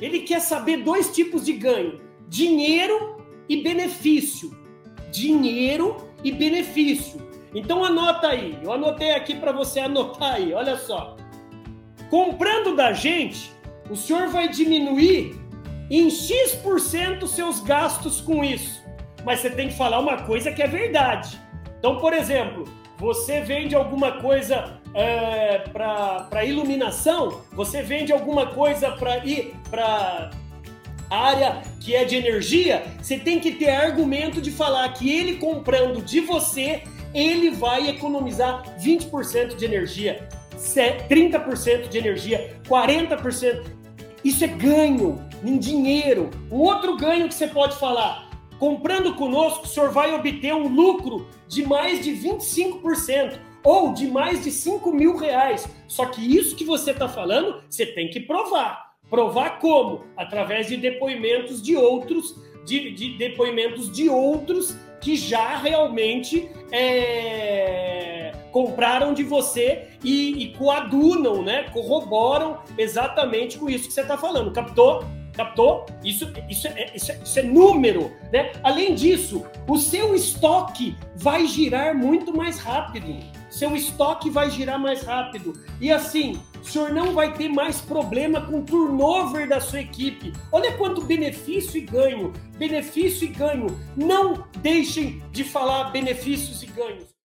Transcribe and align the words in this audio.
Ele 0.00 0.20
quer 0.20 0.40
saber 0.40 0.78
dois 0.78 1.14
tipos 1.14 1.44
de 1.44 1.52
ganho: 1.52 2.00
dinheiro 2.28 3.16
e 3.48 3.62
benefício. 3.62 4.58
Dinheiro 5.10 5.96
e 6.22 6.30
benefício. 6.30 7.20
Então 7.54 7.84
anota 7.84 8.28
aí. 8.28 8.58
Eu 8.62 8.72
anotei 8.72 9.12
aqui 9.12 9.34
para 9.34 9.52
você 9.52 9.80
anotar 9.80 10.34
aí. 10.34 10.52
Olha 10.54 10.76
só. 10.76 11.16
Comprando 12.08 12.74
da 12.74 12.92
gente, 12.92 13.52
o 13.88 13.96
senhor 13.96 14.28
vai 14.28 14.48
diminuir 14.48 15.34
em 15.90 16.08
X% 16.08 17.26
seus 17.26 17.60
gastos 17.60 18.20
com 18.20 18.44
isso. 18.44 18.80
Mas 19.24 19.40
você 19.40 19.50
tem 19.50 19.68
que 19.68 19.74
falar 19.76 19.98
uma 19.98 20.22
coisa 20.22 20.52
que 20.52 20.62
é 20.62 20.66
verdade. 20.66 21.38
Então, 21.78 21.98
por 21.98 22.12
exemplo, 22.12 22.64
você 23.00 23.40
vende 23.40 23.74
alguma 23.74 24.20
coisa 24.20 24.78
é, 24.92 25.58
para 25.72 26.44
iluminação, 26.44 27.40
você 27.50 27.82
vende 27.82 28.12
alguma 28.12 28.48
coisa 28.48 28.90
para 28.90 29.24
ir 29.24 29.54
para 29.70 30.30
área 31.08 31.62
que 31.80 31.96
é 31.96 32.04
de 32.04 32.14
energia, 32.14 32.84
você 33.00 33.18
tem 33.18 33.40
que 33.40 33.52
ter 33.52 33.70
argumento 33.70 34.40
de 34.40 34.50
falar 34.50 34.86
que 34.90 35.10
ele 35.10 35.36
comprando 35.38 36.02
de 36.02 36.20
você, 36.20 36.82
ele 37.14 37.50
vai 37.50 37.88
economizar 37.88 38.64
20% 38.78 39.56
de 39.56 39.64
energia, 39.64 40.28
30% 41.08 41.88
de 41.88 41.98
energia, 41.98 42.54
40%. 42.68 43.64
Isso 44.22 44.44
é 44.44 44.46
ganho 44.46 45.24
em 45.42 45.58
dinheiro. 45.58 46.30
Um 46.52 46.58
outro 46.58 46.98
ganho 46.98 47.26
que 47.26 47.34
você 47.34 47.46
pode 47.46 47.76
falar, 47.76 48.29
comprando 48.60 49.14
conosco, 49.14 49.64
o 49.64 49.66
senhor 49.66 49.90
vai 49.90 50.14
obter 50.14 50.54
um 50.54 50.68
lucro 50.68 51.26
de 51.48 51.64
mais 51.64 52.04
de 52.04 52.12
25% 52.12 53.40
ou 53.64 53.94
de 53.94 54.06
mais 54.06 54.44
de 54.44 54.50
5 54.50 54.92
mil 54.92 55.16
reais. 55.16 55.66
Só 55.88 56.04
que 56.04 56.20
isso 56.20 56.54
que 56.54 56.64
você 56.64 56.90
está 56.90 57.08
falando, 57.08 57.62
você 57.68 57.86
tem 57.86 58.10
que 58.10 58.20
provar. 58.20 58.90
Provar 59.08 59.58
como? 59.58 60.04
Através 60.14 60.68
de 60.68 60.76
depoimentos 60.76 61.62
de 61.62 61.74
outros, 61.74 62.36
de, 62.66 62.92
de 62.92 63.16
depoimentos 63.16 63.90
de 63.90 64.10
outros 64.10 64.76
que 65.00 65.16
já 65.16 65.56
realmente 65.56 66.50
é, 66.70 68.32
compraram 68.52 69.14
de 69.14 69.22
você 69.22 69.88
e, 70.04 70.44
e 70.44 70.54
coadunam, 70.58 71.42
né? 71.42 71.62
Corroboram 71.72 72.58
exatamente 72.76 73.56
com 73.56 73.70
isso 73.70 73.88
que 73.88 73.94
você 73.94 74.02
está 74.02 74.18
falando. 74.18 74.52
Captou? 74.52 75.02
Captou? 75.32 75.86
Isso, 76.04 76.32
isso, 76.48 76.68
é, 76.68 76.90
isso, 76.94 77.12
é, 77.12 77.20
isso 77.22 77.38
é 77.38 77.42
número, 77.42 78.12
né? 78.32 78.52
Além 78.62 78.94
disso, 78.94 79.44
o 79.68 79.76
seu 79.76 80.14
estoque 80.14 80.96
vai 81.16 81.46
girar 81.46 81.94
muito 81.94 82.36
mais 82.36 82.58
rápido. 82.58 83.16
Seu 83.50 83.74
estoque 83.74 84.30
vai 84.30 84.48
girar 84.50 84.78
mais 84.78 85.02
rápido. 85.02 85.52
E 85.80 85.90
assim, 85.90 86.40
o 86.62 86.64
senhor 86.64 86.92
não 86.92 87.12
vai 87.12 87.32
ter 87.32 87.48
mais 87.48 87.80
problema 87.80 88.40
com 88.40 88.60
o 88.60 88.64
turnover 88.64 89.48
da 89.48 89.60
sua 89.60 89.80
equipe. 89.80 90.32
Olha 90.52 90.72
quanto 90.76 91.02
benefício 91.02 91.78
e 91.78 91.80
ganho. 91.80 92.32
Benefício 92.56 93.24
e 93.24 93.28
ganho. 93.28 93.66
Não 93.96 94.46
deixem 94.58 95.22
de 95.32 95.42
falar 95.42 95.90
benefícios 95.90 96.62
e 96.62 96.66
ganhos. 96.66 97.10